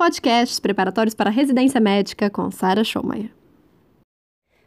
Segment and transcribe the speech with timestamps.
[0.00, 3.30] Podcasts preparatórios para residência médica com Sara Schomayer.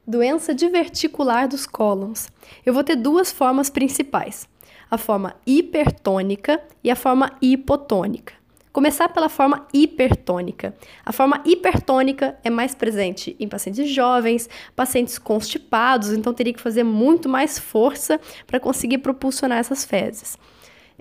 [0.06, 2.30] Doença diverticular dos cólons.
[2.64, 4.48] Eu vou ter duas formas principais:
[4.92, 8.36] a forma hipertônica e a forma hipotônica.
[8.72, 10.76] Começar pela forma hipertônica.
[11.04, 16.84] A forma hipertônica é mais presente em pacientes jovens, pacientes constipados, então teria que fazer
[16.84, 20.38] muito mais força para conseguir propulsionar essas fezes.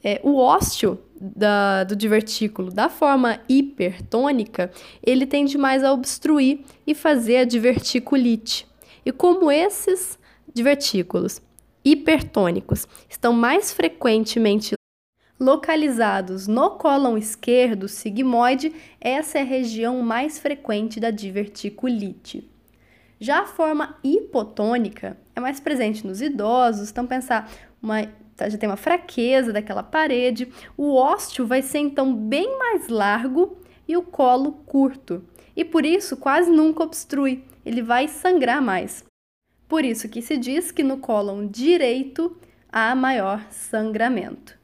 [0.04, 4.72] É, o ósteo da, do divertículo da forma hipertônica,
[5.02, 8.66] ele tende mais a obstruir e fazer a diverticulite.
[9.06, 10.18] E como esses
[10.52, 11.40] divertículos
[11.84, 14.74] hipertônicos estão mais frequentemente
[15.38, 22.48] localizados no cólon esquerdo sigmoide, essa é a região mais frequente da diverticulite.
[23.18, 27.50] Já a forma hipotônica é mais presente nos idosos, então pensar
[27.82, 32.88] uma tá, já tem uma fraqueza daquela parede, o ósteo vai ser então bem mais
[32.88, 35.24] largo e o colo curto.
[35.54, 39.04] E por isso quase nunca obstrui, ele vai sangrar mais.
[39.68, 42.36] Por isso que se diz que no cólon direito
[42.70, 44.58] há maior sangramento.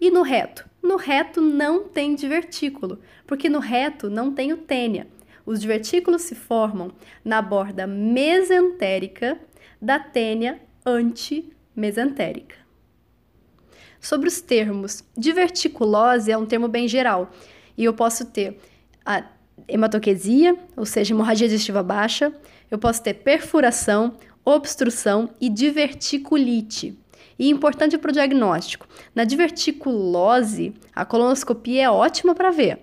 [0.00, 0.68] E no reto?
[0.82, 5.08] No reto não tem divertículo, porque no reto não tem o tênia.
[5.44, 6.92] Os divertículos se formam
[7.24, 9.38] na borda mesentérica
[9.80, 10.60] da tênia
[11.76, 12.56] antimesentérica.
[14.00, 17.30] Sobre os termos, diverticulose é um termo bem geral,
[17.76, 18.58] e eu posso ter
[19.04, 19.24] a
[19.68, 22.32] hematoquesia, ou seja, hemorragia digestiva baixa,
[22.70, 26.98] eu posso ter perfuração, obstrução e diverticulite.
[27.38, 32.78] E importante para o diagnóstico: na diverticulose, a colonoscopia é ótima para ver.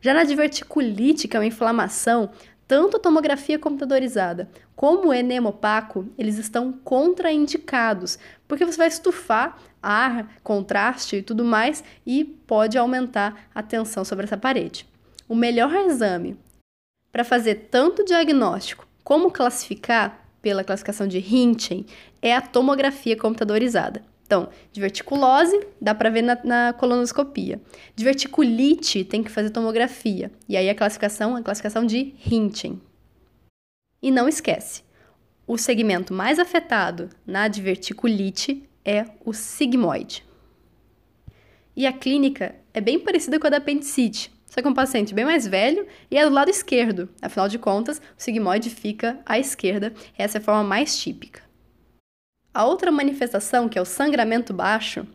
[0.00, 2.30] Já na diverticulite, que é uma inflamação,
[2.70, 9.58] tanto a tomografia computadorizada como o enema opaco, eles estão contraindicados, porque você vai estufar
[9.82, 14.86] ar, contraste e tudo mais e pode aumentar a tensão sobre essa parede.
[15.28, 16.38] O melhor exame
[17.10, 21.84] para fazer tanto diagnóstico como classificar pela classificação de Hinchen
[22.22, 24.00] é a tomografia computadorizada.
[24.30, 27.60] Então, diverticulose dá para ver na, na, colonoscopia.
[27.96, 30.30] Diverticulite tem que fazer tomografia.
[30.48, 32.80] E aí a classificação é a classificação de Hinchen.
[34.00, 34.84] E não esquece,
[35.48, 40.24] o segmento mais afetado na diverticulite é o sigmoide.
[41.74, 45.12] E a clínica é bem parecida com a da apendicite, só que é um paciente
[45.12, 47.08] bem mais velho e é do lado esquerdo.
[47.20, 49.92] Afinal de contas, o sigmoide fica à esquerda.
[50.16, 51.49] Essa é a forma mais típica.
[52.52, 55.06] A outra manifestação, que é o sangramento baixo,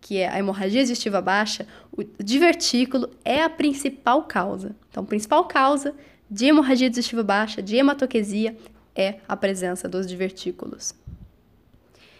[0.00, 4.74] que é a hemorragia digestiva baixa, o divertículo é a principal causa.
[4.88, 5.94] Então, a principal causa
[6.28, 8.56] de hemorragia digestiva baixa, de hematoquesia,
[8.94, 10.92] é a presença dos divertículos.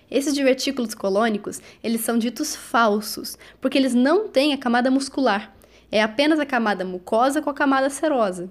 [0.09, 5.53] Esses divertículos colônicos, eles são ditos falsos, porque eles não têm a camada muscular.
[5.91, 8.49] É apenas a camada mucosa com a camada serosa.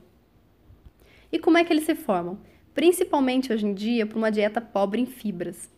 [1.32, 2.40] E como é que eles se formam?
[2.74, 5.70] Principalmente hoje em dia por uma dieta pobre em fibras.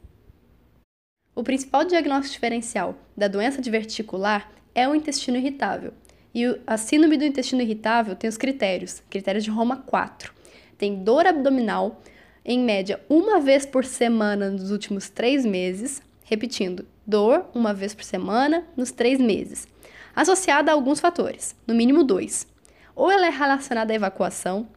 [1.36, 5.94] O principal diagnóstico diferencial da doença diverticular é o intestino irritável.
[6.34, 10.34] E a síndrome do intestino irritável tem os critérios, critérios de Roma 4.
[10.78, 12.02] Tem dor abdominal,
[12.44, 18.04] em média uma vez por semana nos últimos três meses, repetindo, dor uma vez por
[18.04, 19.68] semana nos três meses
[20.16, 22.48] associada a alguns fatores, no mínimo dois.
[22.96, 24.68] Ou ela é relacionada à evacuação,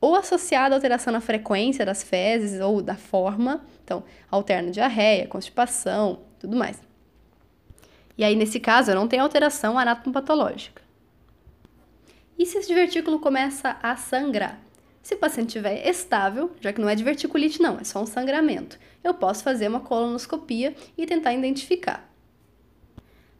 [0.00, 6.20] ou associada à alteração na frequência das fezes ou da forma, então alterna diarreia, constipação,
[6.38, 6.80] tudo mais.
[8.16, 10.82] E aí, nesse caso, não tem alteração anatomopatológica.
[12.38, 14.60] E se esse divertículo começa a sangrar?
[15.02, 18.78] Se o paciente estiver estável, já que não é diverticulite não, é só um sangramento,
[19.02, 22.08] eu posso fazer uma colonoscopia e tentar identificar.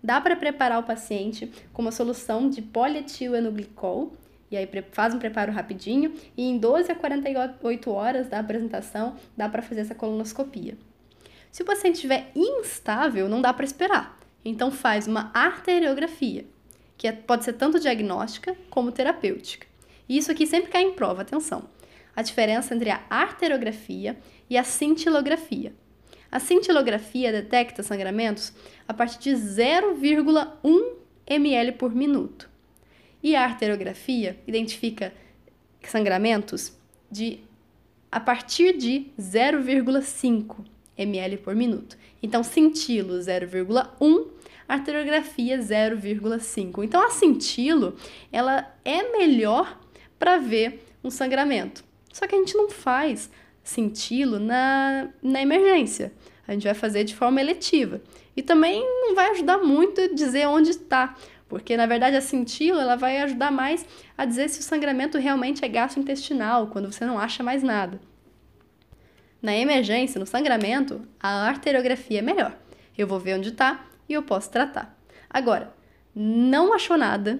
[0.03, 4.13] Dá para preparar o paciente com uma solução de polietilenglicol,
[4.51, 9.49] e aí faz um preparo rapidinho, e em 12 a 48 horas da apresentação dá
[9.49, 10.77] para fazer essa colonoscopia.
[11.51, 14.19] Se o paciente estiver instável, não dá para esperar.
[14.45, 16.45] Então faz uma arteriografia,
[16.97, 19.67] que é, pode ser tanto diagnóstica como terapêutica.
[20.09, 21.69] E isso aqui sempre cai em prova, atenção.
[22.15, 24.19] A diferença entre a arteriografia
[24.49, 25.73] e a cintilografia.
[26.31, 28.53] A cintilografia detecta sangramentos
[28.87, 30.97] a partir de 0,1
[31.27, 32.49] ml por minuto.
[33.23, 35.12] E a arteriografia identifica
[35.82, 36.73] sangramentos
[37.11, 37.41] de
[38.11, 40.65] a partir de 0,5
[40.97, 41.97] ml por minuto.
[42.23, 44.26] Então, cintilo 0,1,
[44.67, 46.85] arteriografia 0,5.
[46.85, 47.97] Então, a cintilo,
[48.32, 49.79] ela é melhor
[50.19, 51.85] para ver um sangramento.
[52.12, 53.31] Só que a gente não faz
[53.62, 56.12] cintilo na, na emergência.
[56.47, 58.00] A gente vai fazer de forma eletiva.
[58.35, 61.15] E também não vai ajudar muito dizer onde está,
[61.49, 63.85] porque na verdade a cintila ela vai ajudar mais
[64.17, 68.00] a dizer se o sangramento realmente é gastrointestinal, quando você não acha mais nada.
[69.41, 72.56] Na emergência, no sangramento, a arteriografia é melhor.
[72.97, 74.99] Eu vou ver onde está e eu posso tratar.
[75.31, 75.73] Agora,
[76.15, 77.39] não achou nada,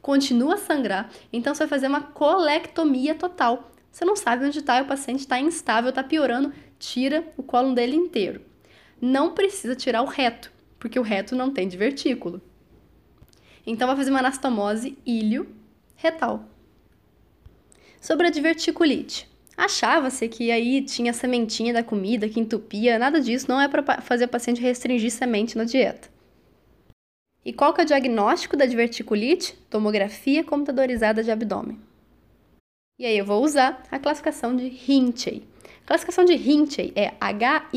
[0.00, 3.70] continua a sangrar, então você vai fazer uma colectomia total.
[3.90, 7.96] Você não sabe onde está, o paciente está instável, está piorando, tira o colo dele
[7.96, 8.40] inteiro.
[9.00, 12.40] Não precisa tirar o reto, porque o reto não tem divertículo.
[13.66, 16.44] Então vai fazer uma anastomose ilho-retal.
[18.00, 19.28] Sobre a diverticulite.
[19.56, 24.26] Achava-se que aí tinha sementinha da comida que entupia, nada disso, não é para fazer
[24.26, 26.08] o paciente restringir semente na dieta.
[27.44, 29.54] E qual que é o diagnóstico da diverticulite?
[29.68, 31.80] Tomografia computadorizada de abdômen.
[32.98, 35.42] E aí eu vou usar a classificação de Hinchey.
[35.88, 37.72] Classificação de Hinchey é H-I-N-C-H-E-Y.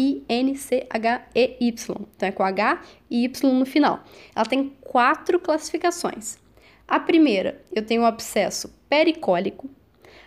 [2.13, 4.03] Então é com H e Y no final.
[4.35, 6.37] Ela tem quatro classificações.
[6.85, 9.69] A primeira, eu tenho o abscesso pericólico.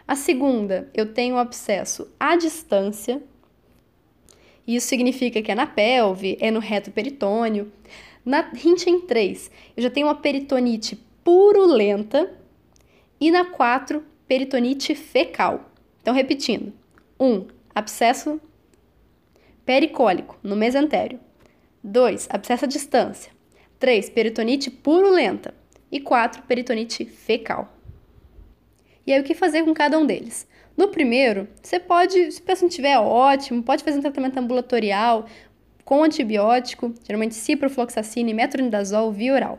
[0.08, 3.22] A segunda, eu tenho o abscesso à distância.
[4.66, 7.70] Isso significa que é na pelve, é no reto peritônio.
[8.24, 12.32] Na Hinchey 3, eu já tenho uma peritonite purulenta.
[13.20, 15.70] E na 4, peritonite fecal.
[16.00, 16.72] Então, repetindo:
[17.20, 17.26] 1.
[17.26, 18.40] Um, abscesso
[19.64, 21.18] pericólico no mesentério.
[21.82, 22.28] 2.
[22.30, 23.32] Abscesso à distância.
[23.78, 24.10] 3.
[24.10, 25.54] Peritonite purulenta.
[25.90, 26.42] E 4.
[26.42, 27.72] Peritonite fecal.
[29.06, 30.48] E aí, o que fazer com cada um deles?
[30.76, 35.26] No primeiro, você pode, se o paciente estiver ótimo, pode fazer um tratamento ambulatorial
[35.84, 39.58] com antibiótico, geralmente ciprofloxacina e metronidazol via oral.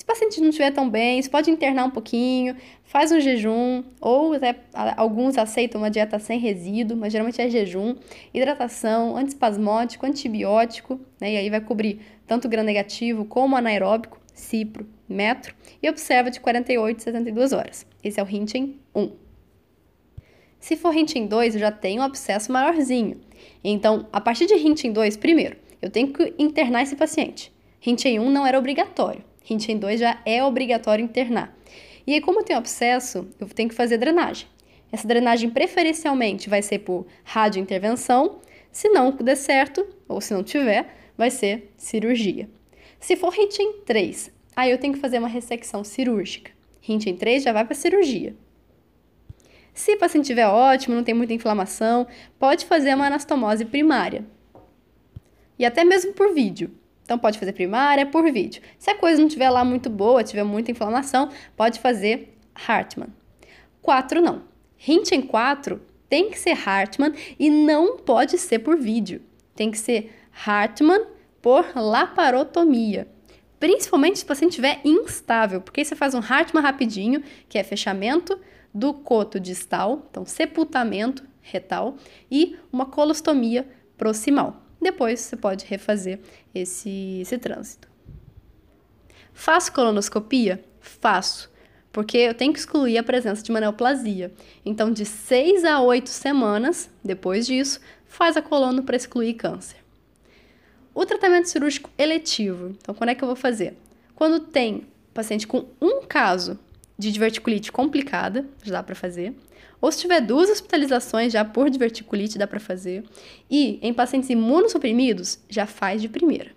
[0.00, 3.84] Se o paciente não estiver tão bem, você pode internar um pouquinho, faz um jejum,
[4.00, 4.56] ou até
[4.96, 7.94] alguns aceitam uma dieta sem resíduo, mas geralmente é jejum,
[8.32, 11.34] hidratação, antispasmódico, antibiótico, né?
[11.34, 16.96] E aí vai cobrir tanto gram negativo como anaeróbico, cipro, metro, e observa de 48
[16.96, 17.86] a 72 horas.
[18.02, 19.12] Esse é o Hinchen 1.
[20.58, 23.20] Se for Hinchen 2, eu já tenho um abscesso maiorzinho.
[23.62, 27.52] Então, a partir de Hinchen 2, primeiro, eu tenho que internar esse paciente.
[27.84, 29.28] Hinchen 1 não era obrigatório.
[29.48, 31.56] Hinchen 2 já é obrigatório internar.
[32.06, 34.46] E aí, como eu tenho abscesso, eu tenho que fazer drenagem.
[34.92, 38.40] Essa drenagem preferencialmente vai ser por radiointervenção.
[38.72, 42.48] Se não der certo, ou se não tiver, vai ser cirurgia.
[42.98, 46.50] Se for Hinchen 3, aí eu tenho que fazer uma ressecção cirúrgica.
[46.86, 48.34] Hinchen 3 já vai para cirurgia.
[49.72, 52.06] Se o paciente estiver ótimo, não tem muita inflamação,
[52.38, 54.24] pode fazer uma anastomose primária.
[55.58, 56.70] E até mesmo por vídeo.
[57.10, 58.62] Então pode fazer primária por vídeo.
[58.78, 63.08] Se a coisa não estiver lá muito boa, tiver muita inflamação, pode fazer Hartmann.
[63.82, 64.42] 4 não.
[64.78, 69.22] Hinchen 4 tem que ser Hartmann e não pode ser por vídeo.
[69.56, 70.14] Tem que ser
[70.46, 71.04] Hartmann
[71.42, 73.08] por laparotomia.
[73.58, 77.64] Principalmente se o paciente estiver instável, porque aí você faz um Hartmann rapidinho, que é
[77.64, 78.38] fechamento
[78.72, 81.96] do coto distal, então sepultamento retal,
[82.30, 83.66] e uma colostomia
[83.98, 84.69] proximal.
[84.80, 86.18] Depois você pode refazer
[86.54, 87.88] esse, esse trânsito.
[89.32, 90.64] Faço colonoscopia?
[90.80, 91.50] Faço,
[91.92, 94.32] porque eu tenho que excluir a presença de uma neoplasia.
[94.64, 99.76] Então, de 6 a 8 semanas depois disso, faz a colono para excluir câncer.
[100.94, 102.76] O tratamento cirúrgico eletivo.
[102.80, 103.76] Então, quando é que eu vou fazer?
[104.14, 106.58] Quando tem paciente com um caso
[106.98, 109.34] de diverticulite complicada, já dá para fazer.
[109.80, 113.04] Ou se tiver duas hospitalizações já por diverticulite, dá para fazer.
[113.50, 116.52] E em pacientes imunossuprimidos, já faz de primeira.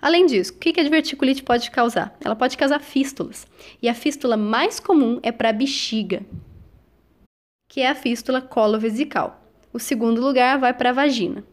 [0.00, 2.16] Além disso, o que a diverticulite pode causar?
[2.24, 3.46] Ela pode causar fístulas.
[3.82, 6.24] E a fístula mais comum é para a bexiga,
[7.68, 9.44] que é a fístula colovesical.
[9.72, 11.44] O segundo lugar vai para a vagina.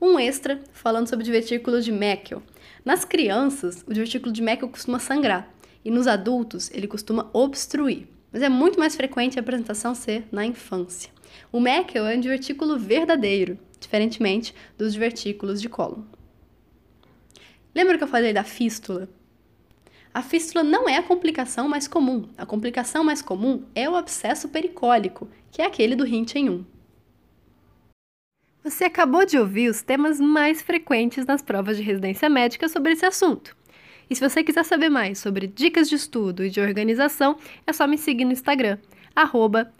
[0.00, 2.42] Um extra falando sobre divertículo de Meckel.
[2.84, 5.52] Nas crianças, o divertículo de Meckel costuma sangrar
[5.86, 10.44] e nos adultos ele costuma obstruir, mas é muito mais frequente a apresentação ser na
[10.44, 11.12] infância.
[11.52, 16.02] O Meckel é um divertículo verdadeiro, diferentemente dos divertículos de cólon.
[17.72, 19.08] Lembra que eu falei da fístula?
[20.12, 22.28] A fístula não é a complicação mais comum.
[22.36, 26.64] A complicação mais comum é o abscesso pericólico, que é aquele do Hinchen 1.
[28.64, 33.06] Você acabou de ouvir os temas mais frequentes nas provas de residência médica sobre esse
[33.06, 33.56] assunto.
[34.08, 37.36] E se você quiser saber mais sobre dicas de estudo e de organização,
[37.66, 38.78] é só me seguir no Instagram,
[39.14, 39.72] arroba.